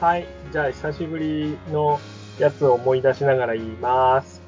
[0.00, 0.28] はい。
[0.52, 1.98] じゃあ、久しぶりの
[2.38, 4.40] やつを思い出しながら言います。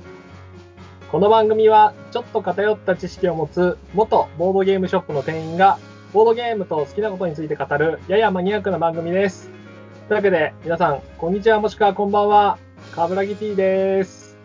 [1.10, 5.80] この番組は、ちょっと偏った知識を持つ元ボードゲームショップの店員が、
[6.12, 9.50] ボードゲームと好きなことについて語る、ややマニアックな番組です。
[10.06, 12.56] というわけで、皆さん、こんにちはもしくはこんばんは。
[12.94, 14.38] カブラギ T です。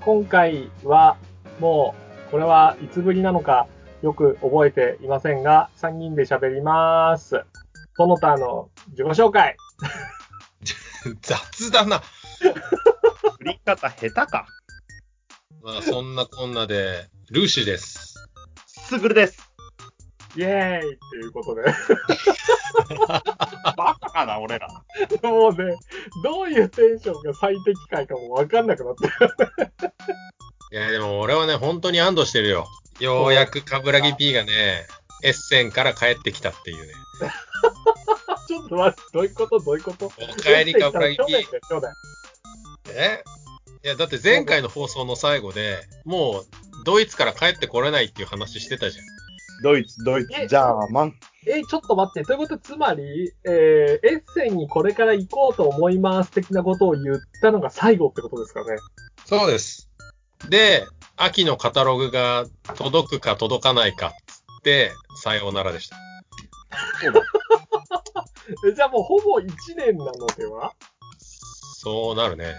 [0.00, 1.16] 今回は、
[1.60, 1.94] も
[2.26, 3.68] う、これはいつぶりなのか、
[4.02, 7.44] よく覚えていませんが、3人で喋ります。
[7.96, 9.56] その他の自己紹介。
[11.22, 12.02] 雑だな。
[13.38, 14.46] 振り方下手か。
[15.62, 18.14] まあ、そんなこんなで、ルーシーです。
[18.66, 19.38] すぐるです。
[20.36, 21.62] イエーイっていうことで。
[23.76, 24.68] バカかな、俺ら。
[25.22, 25.76] もうね、
[26.22, 29.12] どういうテンションが最適解かもわかんなくなってる。
[30.72, 32.66] いや、でも俺はね、本当に安堵してるよ。
[33.00, 34.86] ようやくカブラギ P がね、
[35.22, 36.92] エッセンから帰ってきたっていうね。
[38.64, 39.58] ちょっと待って、どういうこと？
[39.60, 40.06] どういうこと？
[40.06, 41.44] お帰りカブラギ去 P 年。
[41.50, 41.92] だよ、去年。
[42.96, 43.22] え？
[43.84, 46.44] いや、だって前回の放送の最後で、もう、
[46.84, 49.04] ドイツから帰ってこれないっていう話してたじゃん。
[49.62, 50.42] ドイツ、ドイえ？
[50.42, 51.14] ツ、ジャーマン。
[51.46, 58.76] え、ちょっと待って、ということつまり、えー、エッセンにこれから行こうと思います的なことを言ったのが最後ってことですかね？
[59.26, 59.90] そうです。
[60.48, 65.96] で、秋のカタログが届くか届かないかっつって、さようならでした。
[68.68, 70.72] えじゃあもうほぼ1年なのでは？
[71.78, 72.54] そうなるね。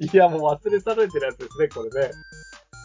[0.00, 2.10] いや、もう忘れ去られてるやつですね、これね。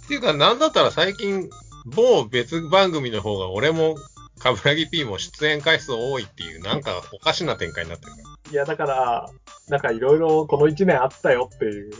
[0.06, 1.50] っていうか、なんだったら最近、
[1.86, 3.96] 某別番組の方が俺も、
[4.40, 8.52] カブラギ P も出演回数多いっていう、なんかおかしな展開になってるから。
[8.52, 9.30] いや、だから、
[9.68, 11.92] なんかいろいろこの1年あったよっていう。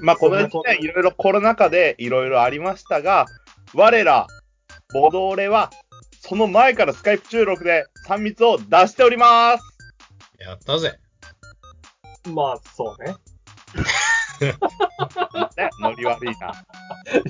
[0.00, 3.26] まあ、この1そんなこと年いろいろコロナ禍でいろいろありましたが、
[3.74, 4.26] 我ら、
[4.94, 5.70] ボドーレは、
[6.28, 9.64] その前からスカイプ収録で3密を出しております。
[10.40, 10.98] やったぜ。
[12.34, 13.14] まあ、そうね。
[15.56, 16.52] ね、ノリ悪いな。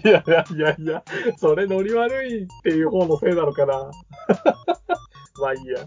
[0.02, 1.02] いやいやいやいや、
[1.36, 3.90] それノリ悪いっていう方のせいなのかな。
[5.42, 5.86] まあいいや。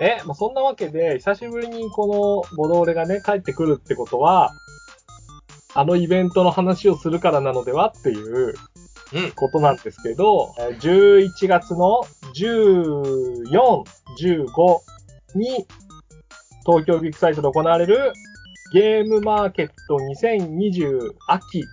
[0.00, 2.06] え、まあ、そんなわけで、久しぶりにこ
[2.50, 4.52] のボドーレがね、帰ってくるってことは、
[5.74, 8.54] あのイベントの話をするからなのではっていううん。
[9.34, 12.02] ことなんですけど、えー11月の
[12.34, 13.42] 14、
[14.18, 15.66] 15に
[16.64, 18.12] 東京ビッグサイトで行われる
[18.72, 21.64] ゲームマーケット2020秋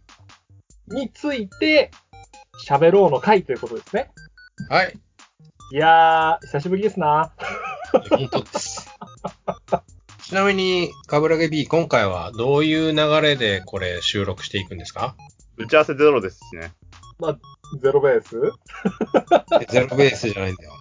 [0.89, 1.89] について
[2.67, 4.11] 喋ろうの回ということですね。
[4.69, 4.93] はい。
[5.71, 7.31] いやー、久しぶりですな。
[8.11, 8.87] 本当です。
[10.23, 15.15] ちなみに、カブラギ P、今回はどういう流れでこれ収録していくんですか？
[15.57, 16.71] 打ち合わせゼロですしね。
[17.81, 18.39] ゼロベース？
[19.69, 20.73] ゼロベースじゃないんだよ。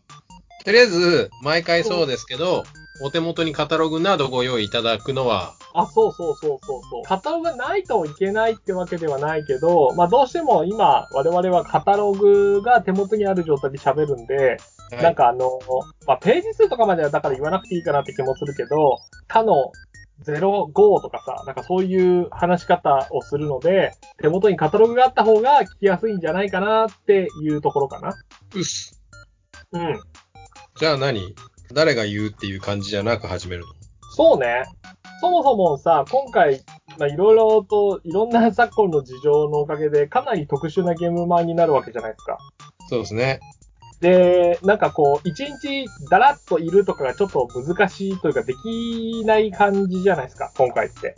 [0.64, 2.64] とりあえず、毎回そうですけど、
[3.02, 7.02] お手元にカタログなどご用意いただくのは、あ、そうそうそうそうそう。
[7.04, 15.58] カタログがないといけないってわけではないけど、まあどうしても今我々はカタログが手元にある状態で喋るんで、はいなんかあの、
[16.06, 19.72] まあ、ページ数とかまではだから言わなくていいかなって気もするけど、他の
[20.22, 20.72] 05
[21.02, 28.14] とかさ、なんかそういう話し方をするので、手元にカタログがあった方が聞きやすいんじゃないかなっていうところかな。
[28.54, 29.02] うっす。
[29.72, 30.00] うん。
[30.76, 31.34] じゃあ何？
[31.72, 33.68] 誰が言うっていう感じじゃなく始めるの？
[34.14, 34.64] そうね。
[35.20, 36.62] そもそもさ、今回、
[36.98, 42.38] まあ、いろいろと、いろんな昨今の事情のおかげで、かなり特殊なゲームマンになるわけじゃないですか。
[42.88, 43.40] そうですね。
[44.02, 51.14] で、なんかこう、一日だらっといるとかがちょっと難しいというか、できない感じじゃないですか、今回って。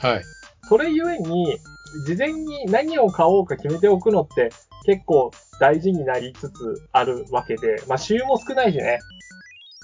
[0.00, 0.22] はい。
[0.68, 1.56] それゆえに、
[2.04, 4.50] 事前に何を買おうか決めておくのって
[4.84, 8.98] 結構大事になりつつあるわけで、まあ、週も少ないしね。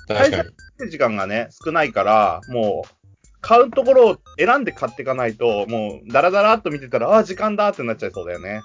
[0.09, 0.91] 確かに。
[0.91, 3.09] 時間がね、少ないから、もう、
[3.41, 8.63] 買うところを選んで買っていかないと、もう、ダラダラっと見てたら、ああ、時間だってなっちゃいそうだよね。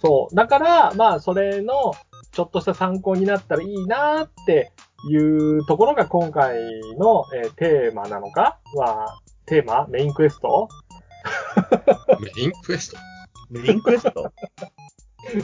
[0.00, 0.34] そう。
[0.34, 1.92] だから、まあ、それの、
[2.34, 4.72] ちょっとした参考になったらいいなって
[5.08, 6.56] いうところが今回
[6.98, 8.58] の、えーテーマなのか？
[8.76, 9.86] まあ、テーマ？
[9.88, 10.68] メインクエスト？
[12.20, 12.98] メインクエスト？
[13.50, 14.22] メインクエスト？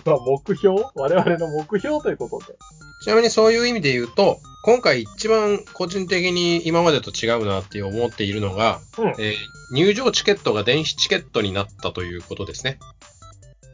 [0.04, 0.84] まあ、目標？
[0.94, 2.58] 我々の目標ということで。
[3.02, 9.08] ちなみにそういう意味で言うと、今回一番個人的に今までと違うなって思っているのが、うん。
[9.10, 9.34] えー
[9.72, 12.80] 入場チケットが電子チケットになったということですね。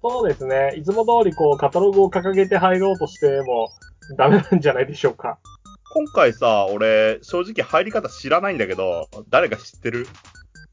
[0.09, 0.75] そうですね。
[0.77, 3.71] いつも通りこう、カタログを掲げて入ろうとしても、
[4.17, 5.39] ダメなんじゃないでしょうか。
[5.93, 10.07] 今回さ、俺、正直入り方知らないんだけど、誰か知ってる？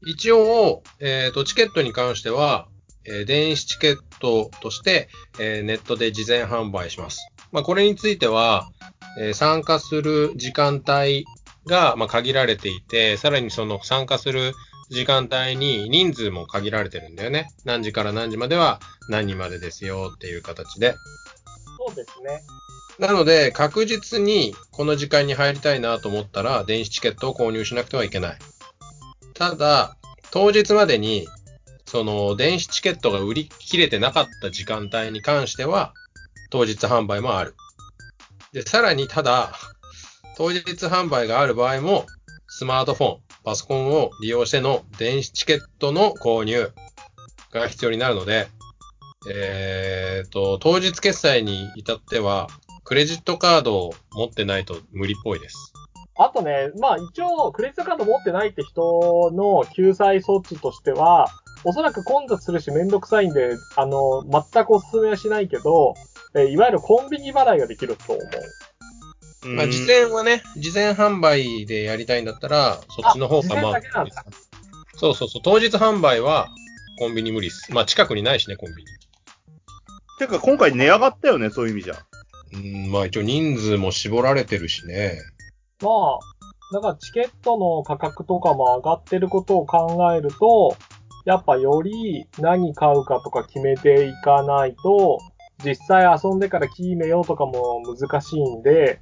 [0.06, 2.68] 一応、えーと、チケットに関しては、
[3.06, 5.08] えー電子チケットとして、
[5.38, 7.26] えーネットで事前販売します。
[7.52, 8.68] まあ、これについては、
[9.18, 11.24] えー参加する時間帯
[11.66, 14.52] が、まあ、限られていて、さらにその参加する
[14.90, 17.48] 時間帯に人数も限られてるんだよね。
[17.64, 20.94] 何時から何時までは何人までですよっていう形で。
[21.86, 22.42] そうですね。
[22.98, 28.38] なので、確実にこの時間に入りたいなと思ったら、電子チケットを購入しなくてはいけない。
[29.34, 29.96] ただ、
[30.30, 31.26] 当日までに、
[31.86, 35.92] その、電子チケットが売り切れてなかった時間帯に関しては、
[36.50, 37.54] 当日販売もある。
[38.52, 39.58] で、さらに、ただ、
[40.36, 42.06] 当日販売がある場合も、
[42.46, 46.72] スマートフォン、パソコンを利用しての電子チケットの購入
[47.52, 48.48] が必要になるので、
[49.30, 52.48] えーと、当日決済に至っては、
[52.84, 55.72] クレジットカードを持ってないと無理っぽいです。
[56.16, 61.28] あとね、まあ一応、クレジットカード持ってないって人の救済措置としては、
[61.64, 65.94] おそらく混雑するしめんどくさいんで、あの、全くお勧めはしないけど、
[66.34, 68.28] えいわゆるコンビニ払いができると思う。
[69.44, 74.04] まあ、事前はね、事前販売でやりたいんだったら、そっちの方がまあ
[74.96, 76.48] そうそうそう、当日販売は
[76.98, 77.72] コンビニ無理っす。
[77.72, 78.88] まあ、近くにないしね、コンビニ。
[80.18, 81.96] てか、今回値上がったよね、そういう意味じゃ。
[82.52, 85.18] うん、まあ一応人数も絞られてるしね。
[85.82, 90.76] まあ、だからチケットの価格とかも上がってることを考えると、
[91.24, 95.18] やっぱより何買うかとか決めていかないと、
[95.64, 99.00] 実際遊んでから決めようとかも難しいんで、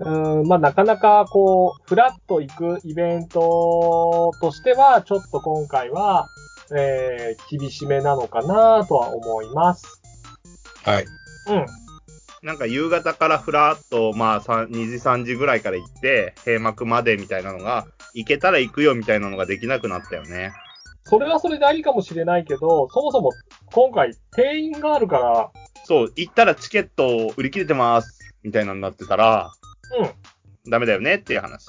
[0.00, 6.28] うーん、まあなかなかこう、フラッと行くイベントとしては、ちょっと今回は、
[6.76, 10.00] えー、厳しめなのかなとは思います。
[10.84, 11.04] はい。
[11.48, 11.66] うん。
[12.42, 20.52] なんか夕方からふらっと、まあ、さん2時3時ぐらいから行って、閉幕までみたいなのが、行けたら行くよみたいなのができなくなったよね。
[21.04, 23.32] それはそれでありかもしれないけど、そもそも
[23.66, 25.50] 今回定員があるから、
[25.84, 29.52] そう、行ったらチケット売り切れてます、みたいなのになってたら、
[29.98, 30.70] うん。
[30.70, 31.66] ダメだよねっていう話。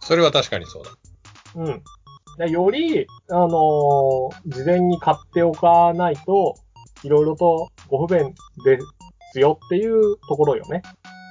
[0.00, 0.90] それは確かにそうだ。
[1.56, 1.82] うん。
[2.36, 6.54] でより、あのー事前に買っておかないと、
[7.02, 8.34] いろいろとご不便
[8.64, 8.78] で
[9.32, 10.82] すよっていうところよね。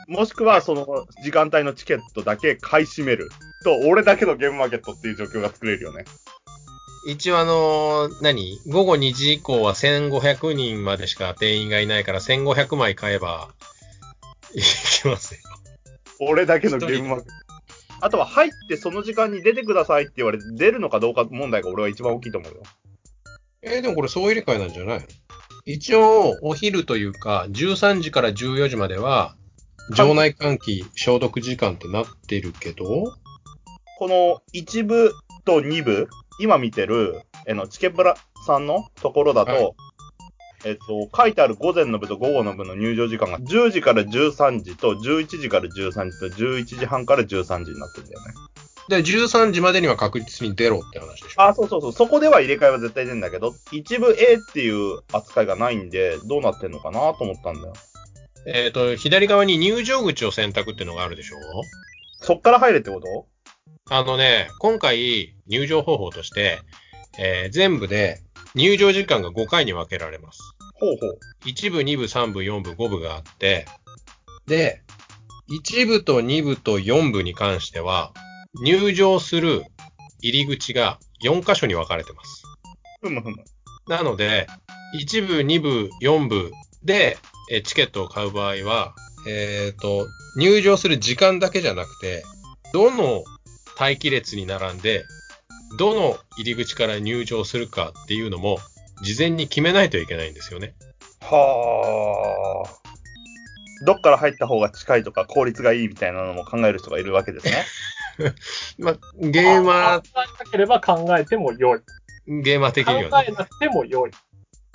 [0.08, 0.86] もしくは、その
[1.24, 3.30] 時間帯のチケットだけ買い占める。
[3.64, 6.06] と、俺だけのゲームマーケットっていう状況が作れるよね。
[7.06, 8.60] 一応あのー何？
[8.68, 13.50] 午後2時以降は1500人までしか定員がいないから1500枚買えば、
[14.54, 15.42] いきますよ。
[16.20, 17.32] 俺だけのゲームマーケット。
[18.02, 22.64] あとは入ってその時間に出てくださいって言われて出るのかどうか問題が俺は一番大きいと思うよ。
[23.62, 25.00] えーでもこれ総入れ替えなんじゃない？
[25.00, 25.06] の
[25.66, 29.38] 一応、お昼というか、13時から14時までは、
[29.96, 33.14] 場内換気消毒時間ってなってるけど、
[33.98, 35.14] この1部
[35.46, 36.10] と2部、
[36.42, 39.72] 今見てる、えの、チケブラさんのところだと、はい
[40.66, 48.34] えっと、書いてある午前の部と午後の部の入場時間が10時から13時と11時から13時と11時半から13時になってるんだよね。
[48.90, 51.42] で、13時までには確実に出ろって話でしょ。
[51.42, 51.94] あ、そうそうそう。
[51.94, 57.74] そこでは入れ替えは絶対出るんだけど、一部 A っていう扱いがないんで、どうなってんのかなと思ったんだよ。
[58.46, 61.38] えっ、と、左側に入場口を選択っていうのがあるでしょ
[62.20, 63.28] そっから入れってこと？
[63.90, 66.60] あのね、今回入場方法として、
[67.20, 68.22] えー全部で
[68.56, 70.40] 入場時間が5回に分けられます。
[70.76, 71.20] ほうほう。
[71.46, 73.66] 1部、2部、3部、4部、5部があって、
[74.48, 74.82] で、
[75.50, 78.14] 1部と2部と4部に関しては、
[78.64, 79.64] 入場する
[80.22, 82.44] 入り口が4箇所に分かれてます。
[83.02, 83.44] ふむふむ。
[83.88, 84.48] なので、
[85.00, 86.52] 1部、2部、4部
[86.84, 87.18] で
[87.50, 88.96] えチケットを買う場合は、
[89.28, 90.08] えっ、と、
[90.38, 92.24] 入場する時間だけじゃなくて、
[92.74, 93.24] どの
[93.80, 95.04] 待機列に並んで、
[95.78, 98.60] どの入り口から入場するかっていうのも、
[99.02, 100.76] 事前に決めないといけないんですよね。
[101.22, 102.84] はあ。
[103.86, 107.66] どっから入った方が近いとか効率がいいみたいなのも考える人がいるわけですね。
[108.78, 111.80] まあ、ゲーマ考えなければ考えても良い。
[112.28, 113.28] ー、ゲーマー的考にはね。
[113.30, 114.12] えなくても良い。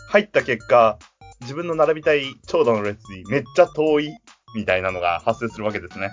[0.08, 0.98] 入った結果、
[1.40, 4.16] 自分の並びたい長蛇の列にめっちゃ遠い
[4.54, 6.10] みたいなのが発生するわけですね。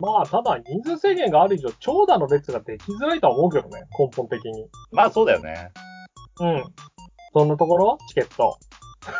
[0.00, 4.66] まあ、ただ人数制限がある以上、長蛇の列ができづらいとは思うけどね、根本的に。
[4.92, 5.70] まあそうだよね。
[6.40, 6.64] うん。
[7.34, 7.98] そんなところ？
[8.08, 8.58] チケット。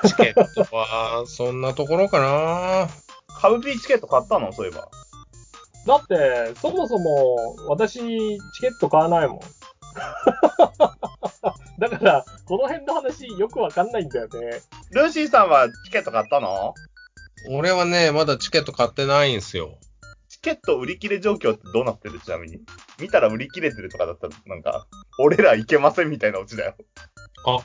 [0.07, 2.89] チケットは、そんなところかな
[3.29, 4.53] カブピーチケット買ったの？
[4.53, 4.89] そういえば。
[5.87, 7.37] だって、そもそも、
[7.69, 9.41] 私、チケット買わないもん。
[11.79, 14.61] だから、この辺の話よくわかんないんだよね。
[14.91, 16.75] ルーシーさんはチケット買ったの？
[17.51, 19.79] 俺はね、まだチケット買ってないんすよ。
[20.43, 22.19] チケット売り切れ状況ってどうなってる？
[22.19, 22.61] ちなみに。
[22.99, 24.87] 見たら売り切れてるとかだったら、なんか、
[25.19, 26.75] 俺らいけませんみたいなオチだよ。
[27.47, 27.59] あ、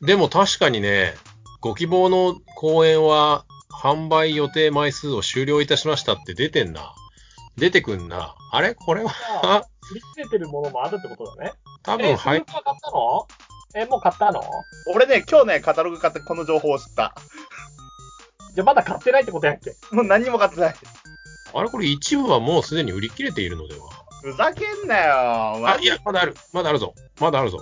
[0.00, 1.12] でも確かにね、
[1.60, 6.94] ご希望の公演は販売予定枚数を終了いたしましたって出てんな。
[7.58, 8.34] 出てくんな。
[8.52, 8.74] あれ？
[8.74, 9.12] これは、
[9.42, 11.52] あ売り切れてるものもあるってことだね。
[11.82, 12.44] 多分、え、はいスー。
[12.46, 13.26] パー買ったの？
[13.76, 14.42] え、もう買ったの？
[14.94, 17.14] 俺ね、今日ね、カタログ買ってこの情報を知った。
[18.54, 20.74] じゃあまだ買ってないってことやっけもう何も買ってない。
[21.54, 24.04] あれこれ一部はもうすでに売り切れているのでは？
[24.22, 25.68] ふざけんなよ。
[25.68, 26.34] あ、いや、まだある。
[26.52, 26.94] まだあるぞ。
[27.20, 27.58] まだあるぞ。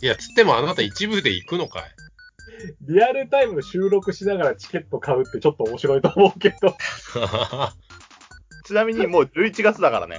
[0.00, 1.82] いや、つってもあなた一部で行くのかい
[2.80, 6.74] リアルタイム収録しながらチケット買うってちょっと面白いと思うけど。
[8.64, 10.18] ちなみにもう11月だからね。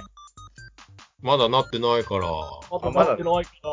[1.22, 2.28] まだなってないから。
[2.28, 3.70] あとなってないから、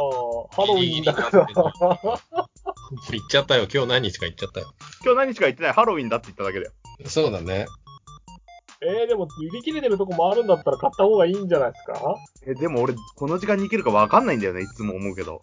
[0.51, 1.47] ハロウィンだから。
[3.11, 3.67] 行っちゃったよ。
[3.71, 4.73] 今日何日か行っちゃったよ。
[5.03, 6.71] 今日何日か言ってないハロウィンだって言っただけだよ。
[7.05, 7.67] そうだね。
[8.83, 12.15] えー、でも売り切れてるとこもあるんだったら買った方がいいんじゃないですか？
[12.47, 15.39] え、でも俺、この時間に行けるか分かんないんだよね、いつも思うけど。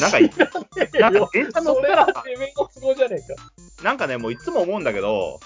[0.00, 0.22] なんかい、
[1.00, 3.42] なんか電車乗それったらはてめえの都合じゃねえか。
[3.82, 5.40] なんかね、もういつも思うんだけど、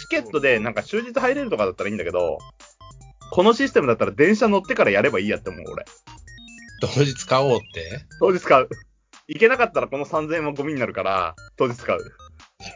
[0.00, 2.38] チケットでなんか終日入れるとかだったらいいんだけど、
[3.32, 5.84] このシステムだったら電車乗ってからやればいいやって思う、俺。
[6.80, 8.00] 当日買おうって？
[8.18, 8.68] 当日買う。
[9.28, 12.00] 行けなかったらこの3000円はゴミになるから、当日買う。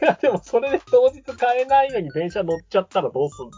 [0.01, 3.51] いや、でもそれで当日買えないのに電車乗っちゃったらどうすんの？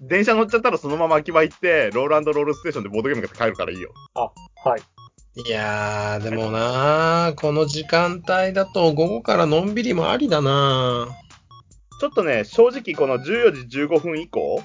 [0.00, 3.92] 電車乗っちゃったらそのまま秋葉行って、ロールロールステーションでボードゲーム買って帰るからいいよ。
[4.14, 4.80] はい。
[5.40, 11.08] いやー、でもなー、この時間帯だと午後からのんびりもありだな
[12.00, 14.60] ちょっとね、正直この14時15分以降、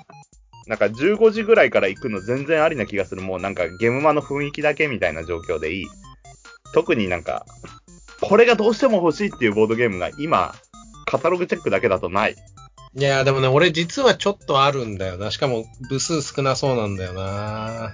[0.68, 3.22] なんか15時ぐらいから行くの全然ありな気がする。
[3.22, 5.86] もうなんかゲームマの雰囲気だけみたいな状況でいい。
[6.74, 7.46] 特になんか、
[8.24, 10.54] これがどうしても欲しいっていうボードゲームが今、
[11.06, 12.36] カタログチェックだけだとない。
[12.96, 15.32] いやー、でもね、俺実はちょっとあるんだよな。
[15.32, 17.92] しかも部数少なそうなんだよな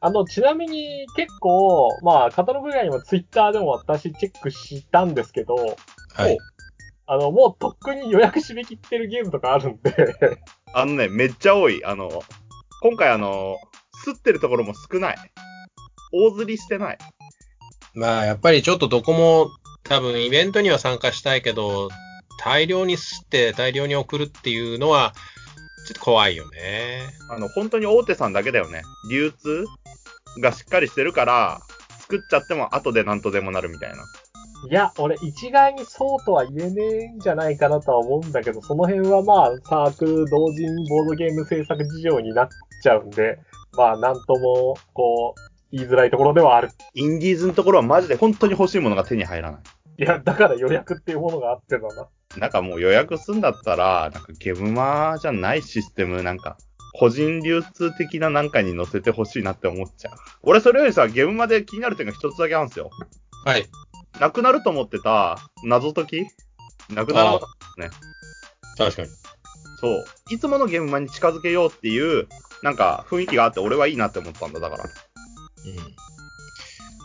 [0.00, 5.54] あの、ちなみに結構、まあ、カタログ以外にもツイッターでも私チェックしたんですけど、
[6.14, 6.36] はい。
[7.06, 10.38] あの、もうとっくに予約締め切ってるゲームとかあるんで、
[10.74, 11.82] あのね、めっちゃ多い。
[11.84, 12.22] あの、
[12.82, 13.56] 今回あの、
[14.06, 15.16] 吸ってるところも少ない。
[16.12, 16.98] 大釣りしてない。
[17.94, 19.50] まあ、やっぱりちょっとどこも
[19.84, 21.88] 多分イベントには参加したいけど、
[22.40, 25.12] 大量に吸って大量に送るっていうのは、
[25.86, 27.00] ちょっと怖いよね。
[27.30, 28.82] あの、本当に大手さんだけだよね。
[29.10, 29.66] 流通
[30.40, 31.60] がしっかりしてるから、
[32.00, 33.96] 作っちゃっても後で何とでもなるみたいな。
[34.70, 42.48] いや、俺一概にそうとは言えねえんじゃないかなとは思うんだけど、その辺はまあ、サークル同人ボードゲーム制作事情になっ
[42.82, 43.38] ちゃうんで、
[43.76, 46.70] まあ、なんとも、こう、言いづらいところではある。
[46.94, 49.60] インディーズのところはマジで本当に欲しいものが手に入らない。
[49.98, 52.08] いや、だから予約っていうものがあってだな。
[52.36, 56.56] なんかもう予約すんだったら、なんかゲムマじゃないシステム、なんか、
[56.96, 60.14] 個人流通的ななんかに載せてほしいなって思っちゃう。
[60.42, 62.90] 俺それよりさ、ゲムマで気になる点が一つだけあるんですよ。
[63.44, 63.66] はい。
[64.20, 66.26] なくなると思ってた謎解き？
[66.94, 67.48] なくならなかっ
[68.76, 68.84] た。
[68.84, 69.08] 確かに。
[69.80, 70.04] そう。
[70.30, 72.28] いつものゲームマに近づけようっていう、
[72.62, 74.84] なんか雰囲気があって俺はいいなって思ったんだ、だから。
[75.66, 75.76] うん。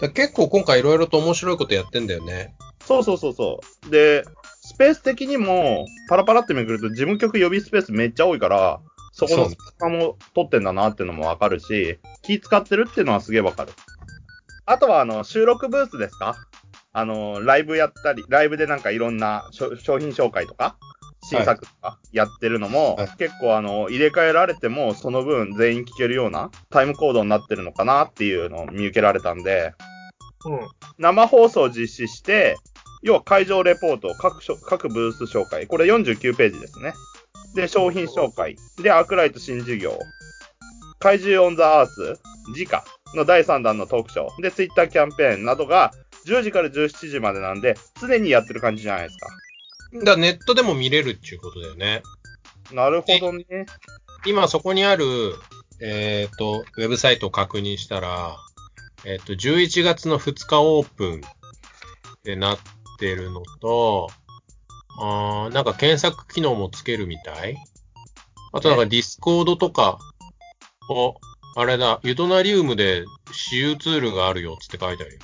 [0.01, 2.55] だ結構今回いろいろと面白いことやってんだよね。
[2.85, 3.89] そうそうそうそう。
[3.89, 4.23] で、
[4.61, 8.79] スペース的にも、パラパラってめくると事務局予備スペースめっちゃ多いから、
[9.11, 13.73] そこのそう隙間も取ってんだなっていうのもわかるし、気使ってるっていうのはすげえわかる。
[14.65, 16.37] あとは、あの、収録ブースですか？
[16.93, 20.77] あの、ライブやったり、ライブでなんかいろんな商品紹介とか、
[21.29, 29.73] 新作とかやってるのも、はい結構あの、入れ替えられても、その分全員聞けるようなタイムコードになってるのかなっていうのを見受けられたんで、
[30.45, 30.59] うん。
[30.97, 32.57] 生放送を実施して、
[33.01, 35.67] 要は会場レポート、各所各ブース紹介。
[35.67, 36.93] これ49ページですね。
[37.55, 38.55] で、商品紹介。
[38.81, 39.97] で、アークライト新事業。
[40.99, 42.19] 怪獣オンザアース、
[42.53, 42.83] 時価
[43.15, 44.41] の第3弾のトークショー。
[44.41, 45.91] で、ツイッターキャンペーンなどが
[46.25, 49.27] 10時から17時までなんで、常にやってる感じじゃないですか。
[49.93, 52.03] だネットでも見れるっていうことだよね。
[52.71, 53.45] なるほどね。
[54.25, 55.35] 今そこにある、
[55.81, 58.37] えっ、と、ウェブサイトを確認したら、
[59.05, 62.59] えっ、と、11月の2日オープンってなっ
[62.99, 64.09] てるのと、
[65.01, 67.55] あーなんか検索機能もつけるみたい。
[68.51, 69.97] あとなんかディスコードとか、
[70.89, 71.15] お、
[71.55, 75.19] あれだ、ユドナリウムで試遊ツールがあるよっつって書いてあるよ。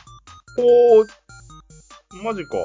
[0.57, 2.57] おー、マジか。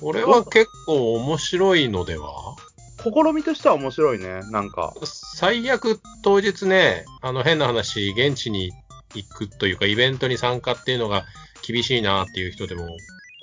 [0.00, 2.56] これは結構面白いのでは？
[2.98, 4.40] 試みとしては面白いね。
[4.50, 4.94] なんか。
[5.02, 8.72] 最悪当日ね、あの変な話、現地に
[9.14, 11.24] 行くというか、イベントに参加っていうのが
[11.66, 12.88] 厳しいなっていう人でも、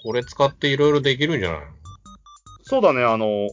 [0.03, 1.61] これ使っていろいろできるんじゃない
[2.63, 3.49] そうだね、あの、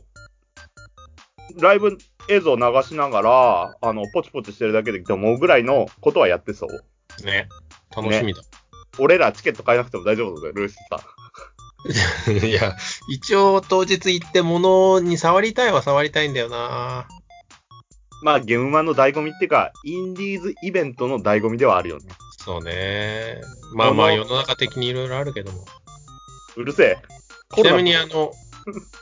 [1.61, 7.25] ライブ映像流しながら、あの、ポチポチしてるだけで思うぐらいのことはやってそう。
[7.25, 7.49] ね。
[7.95, 8.43] 楽しみだ。
[8.99, 11.18] 俺らチケット買えなくても大丈夫だよ、ルーシーさん。
[12.45, 12.77] いや、
[13.09, 17.07] 一応当日行って物に触りたいは触りたいんだよな。
[18.23, 22.07] まあ、ゲームマンの醍醐味っていうか、インディーズイベントの醍醐味ではあるよね。
[22.45, 23.41] そうね。
[23.75, 25.65] まあまあ世の中的にいろいろあるけども。
[26.57, 26.99] うるせえ。
[27.55, 28.33] ちなみにあの、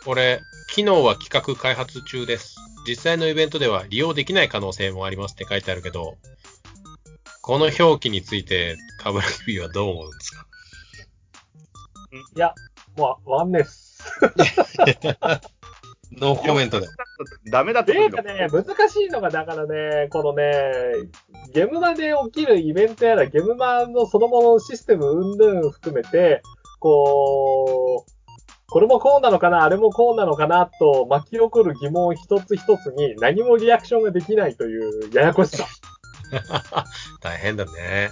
[0.04, 0.40] 俺、
[0.70, 2.56] 機能は企画開発中です。
[2.86, 6.18] 実際のイベントでは利用できない可能性もありますって書いてあるけど、
[7.40, 10.46] この表記について、カブラキビはどう思うんですか？
[12.36, 12.54] いや、
[12.96, 14.02] もう、わんねっす。
[16.12, 16.86] ノーコメントで。
[17.50, 20.72] ダメだってていうかね、難しいのが、だからね、このね、
[21.52, 26.42] ゲムマで起きるイベントやら、ゲムマのそのもののシステム云々含めて、
[26.78, 28.12] こう、
[28.68, 35.66] これもこうなのかな、あれもこうなのかな、と巻き起こる疑問一つ一つに何もリアクションができないというややこしさ。
[37.22, 38.10] 大変だね。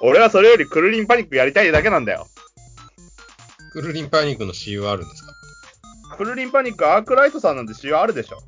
[0.00, 2.26] 俺はそれよりクルリンパニックやりたいだけなんだよ。
[3.78, 5.32] クルリンパニックの CU あるんですか？
[6.16, 8.38] クルリンパニックアークライトさんなんて仕様あるでしょ。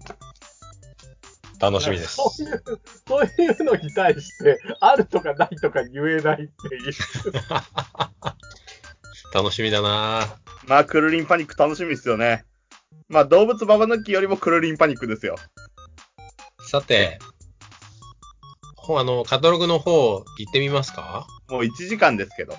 [1.60, 2.16] 楽しみです。
[2.16, 2.62] そういう、
[3.06, 6.92] そういうのに対して、あるとかないとか言えないっていう。
[9.32, 12.44] 楽しみだなまあ、クルリンパニック楽しみですよね。
[13.08, 15.36] まあ、動物ババ抜きよりもクルリンパニックですよ。
[16.66, 17.20] さて、
[18.76, 21.26] ほあの、カタログの方行ってみますか？
[21.48, 22.54] もう1時間ですけど。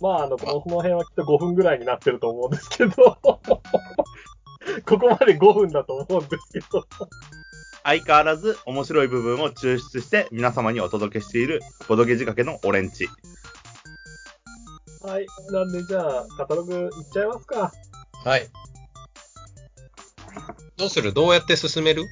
[0.00, 6.84] まあ、あの、この辺はきっと5分ぐらいになってると思うんですけど、 ここまで5分だと思うんですけど、
[7.84, 13.06] 相変わらず面白い部分を抽出して皆様にお届けしているボドゲ仕掛けのオレンジ。
[15.02, 15.26] はい。
[15.52, 17.70] なんで、じゃあ、カタログいっちゃいますか。
[18.24, 18.48] はい。
[20.76, 21.12] どうする？
[21.12, 22.04] どうやって進める？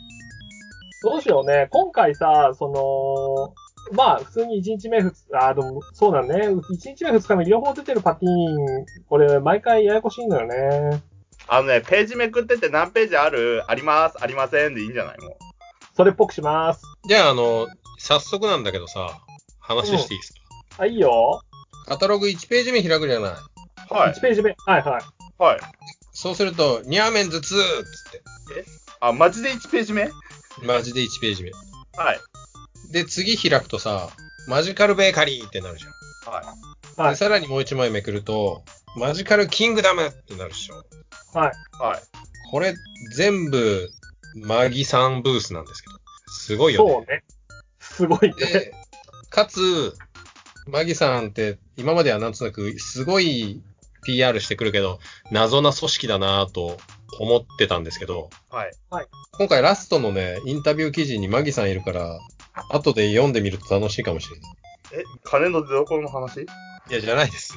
[1.02, 1.68] どうしようね。
[1.70, 3.54] 今回さ、その、
[3.92, 6.48] まあ、普通に1日目、2日、あ、でも、そうだね。
[6.48, 6.62] 1
[6.96, 11.02] 日目、2日目、両方出てるパティーン、これ、毎回ややこしいんだよね。
[11.48, 13.64] あのね、ページめくってて何ページある？
[13.66, 14.16] あります？
[14.22, 15.32] ありませんでいいんじゃないもう。
[15.96, 16.82] それっぽくします。
[17.06, 17.66] じゃあ、あの、
[17.98, 19.20] 早速なんだけどさ、
[19.58, 20.38] 話していいですか、
[20.78, 21.42] あ、いいよ。
[21.86, 23.32] カタログ1ページ目開くじゃない。
[23.92, 24.20] はい1。
[24.20, 24.54] ページ目。
[24.64, 25.02] はいはい。
[25.42, 25.60] はい。
[26.12, 27.54] そうすると、ニャーメンズ2っつっ
[28.12, 28.22] て。
[29.00, 30.08] あ、マジで1ページ目？
[30.62, 31.50] マジで1ページ目。
[31.96, 32.20] はい。
[32.92, 34.10] で、次開くとさ、
[34.46, 36.34] マジカルベーカリーってなるじゃん。
[36.34, 36.44] はい。
[36.44, 36.72] はい
[37.10, 38.64] で、さらにもう一枚めくると、
[38.96, 40.84] マジカルキングダムってなるでしょ。
[41.38, 41.52] はい。
[41.82, 42.00] はい。
[42.50, 42.74] これ、
[43.16, 43.90] 全部、
[44.34, 45.98] マギさんブースなんですけど。
[46.28, 46.92] すごいよね。
[46.92, 47.24] そうね。
[47.80, 48.34] すごいね。
[48.34, 48.74] で、
[49.30, 49.94] かつ、
[50.66, 53.62] マギさんって、今まではなんとなく、すごい
[54.04, 55.00] PR してくるけど、
[55.30, 56.78] 謎な組織だなぁと
[57.18, 58.72] 思ってたんですけど、はい。
[59.32, 62.18] 今回ラストのね、インタビュー記事にマギさんいるから、
[62.70, 64.52] 後で読んでみると楽しいかもしれない。
[64.92, 66.42] え、金の出所の話？
[66.42, 66.46] い
[66.90, 67.54] や、じゃないです。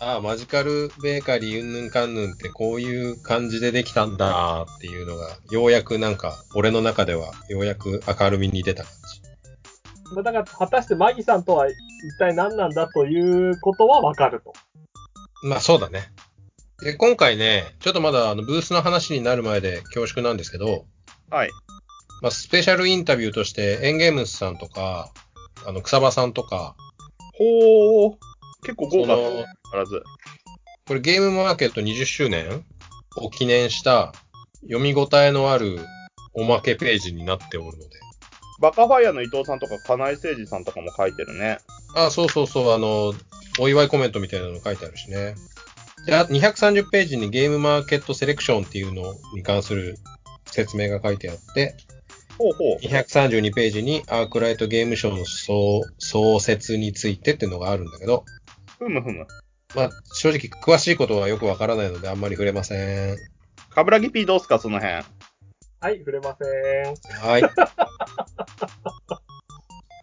[0.00, 9.22] ああ、マジカルベーカリーうんぬんかんぬんってこういう感じでできたんだっていうのが、ようやくなんか、俺の中ではようやく明るみに出た感じ。
[10.14, 11.74] まあだから、果たしてマギさんとは一
[12.18, 14.52] 体何なんだということはわかると。
[15.42, 16.12] まあそうだね。
[16.80, 20.86] で、今回ね、ちょっとまだあのブースの話になる前で恐縮なんですけど、
[21.28, 21.50] はい。
[22.22, 25.12] まあスペシャルインタビューとしてエンゲームスさんとか、
[25.66, 26.76] あの草場さんとか、
[27.34, 28.14] ほー。
[28.62, 29.46] 結構豪華そのですね。
[29.80, 30.02] 必ず。
[30.86, 32.64] これゲームマーケット20周年？
[33.16, 34.12] を記念した
[34.62, 35.78] 読み応えのある
[36.34, 37.90] おまけページになっておるので。
[38.60, 41.58] バカファイヤーの伊藤さんとか、金井誠二さんとかも書いてるね。
[41.94, 43.14] あ、そうそうそう、あの、
[43.60, 45.34] お祝いコメントみたいなの書いてあるしね。
[46.06, 49.96] で、あ230ページにゲームマーケットセレクションっていうのに関する
[50.46, 51.76] 説明が書いてあって、
[52.38, 52.76] ほうほう。
[52.84, 58.24] 232ページにアークライトゲームショーの創創設についてっていうのがあるんだけど、
[58.78, 59.26] ふむふむ。
[59.74, 63.16] まあ、正直詳しいことはよくわからないのであんまり触れません。
[63.70, 65.04] カブラギ P どうすか、その辺。
[65.80, 66.44] はい、触れませ
[66.90, 66.94] ん。
[67.28, 67.42] はい。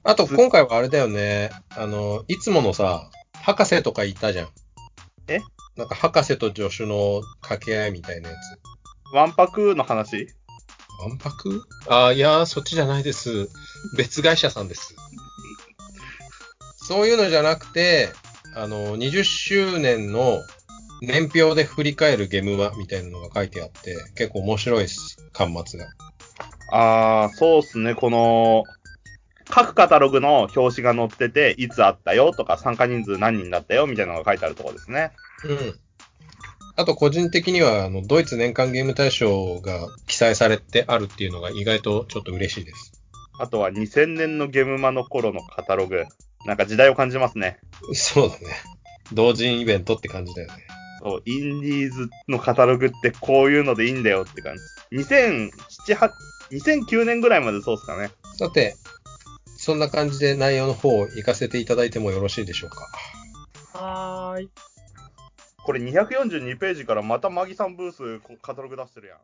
[0.04, 1.50] あと、今回はあれだよね。
[1.70, 3.10] あの、いつものさ、
[3.42, 4.50] 博士とかいたじゃん。
[5.28, 5.40] え？
[5.76, 9.14] なんか博士と助手の掛け合いみたいなやつ。
[9.14, 10.28] ワンパクの話？
[11.00, 11.68] わんぱく？
[11.90, 13.50] あ、いやー、そっちじゃないです。
[13.98, 14.96] 別会社さんです。
[16.88, 18.10] そういうのじゃなくて、
[18.56, 20.40] あの、20周年の
[21.02, 25.18] 年表で振り返るゲームマみたいなのが書いてあって、結構面白いです。
[25.34, 25.88] 端末が。
[26.72, 27.96] あー、そうっすね。
[27.96, 28.64] この、
[29.50, 35.12] 各カタログの表紙が載ってて、いつあったよとか、参加人数何人だったよみたいなのが書いてあるところですね。
[35.44, 35.80] うん。
[36.78, 43.02] あと個人的には、あの、ドイツ年間ゲーム大賞が記載されてあるっていうのが意外とちょっと嬉しいです。
[43.40, 46.04] あとは2000年のゲームマの頃のカタログ。
[46.46, 47.60] なんか時代を感じますね。
[47.94, 48.56] そうだね。
[49.14, 50.54] 同人イベントって感じだよね。
[51.00, 54.56] そう、インディーズのカタログってこういうのでいいんだよって感
[54.92, 54.98] じ。
[54.98, 55.52] 2007、
[55.96, 56.10] 8
[56.52, 58.12] 2009年ぐらいまでそうっすかね。
[58.38, 58.76] さて、
[59.58, 62.88] そんな感じで内容の方を行かせていただいてもよろしいでしょうか。
[63.74, 64.50] はーい。
[65.66, 69.20] これ242ページからまたマギさんブースカタログ出してるやん。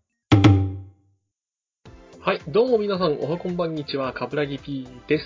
[2.20, 2.42] はい。
[2.48, 5.24] どうも皆さん、おはこんばんにちは、かぶらぎ P です。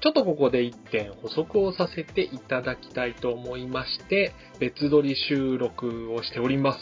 [0.00, 6.78] ちょっとここで1点補足をさせていただきたいと思いまして、別撮り収録をしております。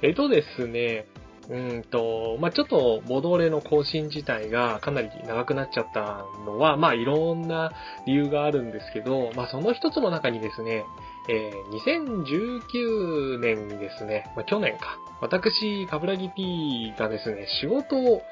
[0.00, 1.08] えっとですね、
[1.52, 7.72] うんと、まあ、ちょっと、ボドレの更新自体がかなり長くなっちゃったのは、まあ、いろんな
[8.06, 10.84] 理由があるんですけど、まあ、その一つの中にですね、
[11.28, 18.22] えー2019年にですね、まあ、去年か、私、かぶらぎ P がですね、仕事を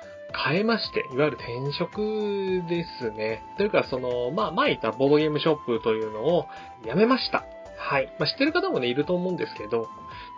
[0.46, 3.42] 変えまして、いわゆる転職ですね。
[3.58, 6.46] というか、その、まあ、前いたボードゲームショップというのを
[6.84, 7.44] 辞めました。
[7.76, 8.06] はい。
[8.18, 9.88] まあ、知ってる方もね、いると思うんですけど、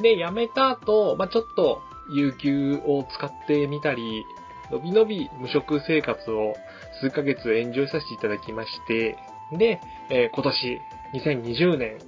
[0.01, 4.25] で、辞めた後、まあ、ちょっと、有給を使ってみたり、
[4.71, 6.55] のびのび無職生活を
[7.01, 9.17] 数ヶ月エンジョイさせていただきまして、
[9.57, 10.81] で、え今年、
[11.15, 11.99] 2020年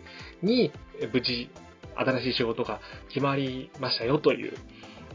[0.42, 0.72] に、
[1.12, 1.50] 無事、
[1.96, 4.54] 新しい仕事が決まりましたよという、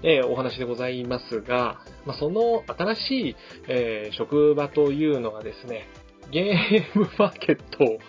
[0.04, 3.36] えお話でございますが、ま、その新しい、
[3.68, 5.88] え職場というのがですね、
[6.32, 8.00] ゲームマーケットを、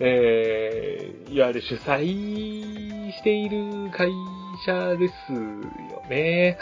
[0.00, 4.10] えーいわゆる主催している会
[4.64, 5.38] 社ですよ
[6.08, 6.58] ね。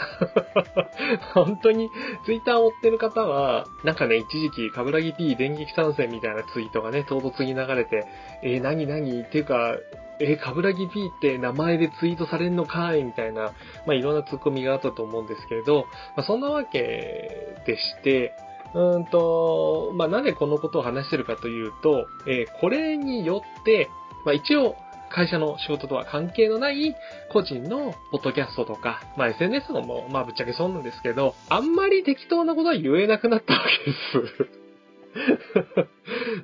[1.33, 1.89] 本当に、
[2.25, 8.05] ツイッターを追ってる方は、なんかね、一時期、カブラギ P 電撃参戦みたいなツイートがね、唐突に流れて、
[8.43, 9.77] えー、何何っていうか、
[10.19, 13.53] えー、カブラギ P って名前でツイートされんのかいみたいな、
[13.85, 18.33] まあ、いろんなツッコミがあったと思うんですけれど、まあ、そんなわけでして、
[18.77, 23.89] うーんと、まあ、なんでこのことを話してるかというと、えーこれによって、
[24.25, 24.75] まあ、一応、
[25.09, 26.95] 会社の仕事とは関係のない
[27.31, 33.97] 個人のポッドキャストとか、まあ SNS のも、まあぶっちゃけそうなんですけど、あんまり適当なことは言えなくなったわけで
[34.35, 35.87] す。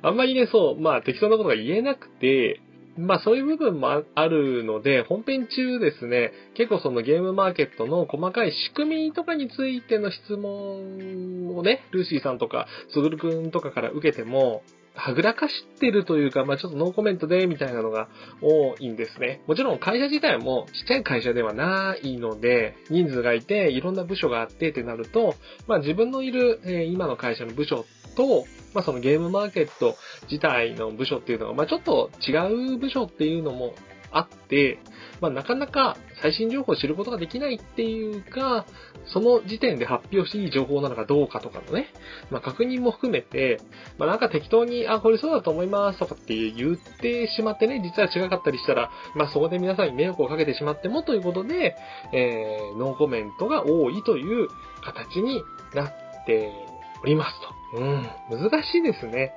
[0.02, 2.62] あんまりね、そう、まあ適当なことが言えなくて、
[2.96, 14.62] まあそういう部分もあるので、本編中ですね、結構そのゲームマーケットの細かい仕組みとかについての質問をね、ルーシーさんとか、すぐるくんとかから受けても、
[14.94, 18.08] はぐらかしてるというか、まあちょっとノーコメントで、みたいなのが
[18.40, 19.42] 多いんですね。
[19.46, 25.34] もちろん会社自体もちっちゃい会社ではないので、人数がいて、いろんな部署があってってなると、
[25.66, 27.84] まあ自分のいる、えー今の会社の部署
[28.16, 29.96] と、まあそのゲームマーケット
[30.30, 33.74] 自体の部署っていうのが、まあちょっと違う部署っていうのも
[34.14, 34.78] あって、
[35.20, 38.64] まあなかなか最新情報を知ることができないっていうか、
[39.12, 41.88] その時点で発表していい情報なのかどうかとかのね、
[42.30, 43.60] まあ確認も含めて、
[43.98, 51.76] まあなんか適当に、あ、これそうだと思いますとかって言ってしまってね、実は違かったりしたら、まあそこで皆さんに迷惑をかけてしまってもということで、
[52.12, 54.48] えー、ノーコメントが多いという
[54.82, 55.42] 形に
[55.74, 55.92] なっ
[56.26, 56.73] て
[57.04, 57.54] おりますと。
[57.76, 59.34] うん、難しいですね。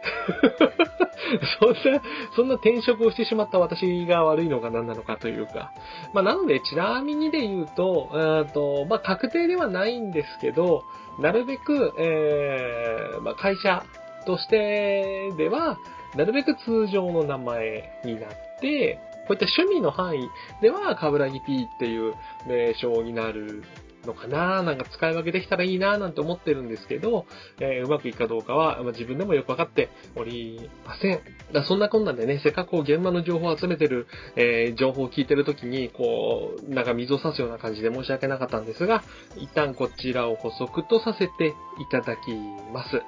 [1.59, 2.01] そんな、
[2.35, 5.73] そんな転職をしてしまった私が悪いのか何なのかというか。
[6.13, 10.83] まあなので、ちなみにで言うと、えーと、まあ確定ではないんですけど、
[11.19, 13.83] なるべく、えー、まあ会社
[14.25, 15.77] としてでは、
[16.15, 18.29] なるべく通常の名前になっ
[18.61, 20.29] て、こういった趣味の範囲
[20.61, 22.13] では、カブラギ P っていう
[22.47, 23.63] 名称になる
[24.07, 27.25] のかななんか使い分けできたらいいななんて思ってるんですけど、
[27.59, 31.17] えーうまくいくかどうかは、まあ、自分でもよくわかっておりません。
[31.17, 39.03] だからそんなこんなんでね、せっかくこう現場の情報を集めてる、えー情報を聞いてるときに、こう、なんか水を差すような感じで申し訳なかったんですが、
[39.35, 42.31] 一旦こちらを補足とさせていただき
[42.73, 43.01] ます。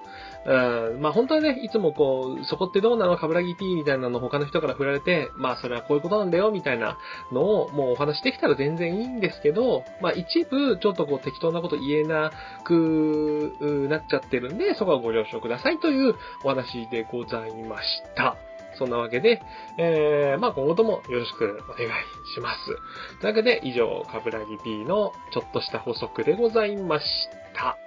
[0.46, 3.18] うん、まあ本当はね、いつもこう、そこってどうなの？
[3.18, 6.98] カブラギ P みたいなの他の人から振られて、まあそれはこういうことなんだよ、みたいな
[7.32, 12.32] のをもうお話できたら全然いいんですけど、まあ一部ちょっとこう適当なこと言えな
[12.64, 13.52] く
[13.90, 18.38] なっちゃってるんで、そこはご了承くださいというお話でございました。
[18.78, 19.42] そんなわけで、
[19.78, 21.90] えー、まあ今後ともよろしくお願い
[22.34, 23.20] します。
[23.20, 27.06] というわけで以上、カブラギ P のちょっとした補足でございまし
[27.54, 27.78] た。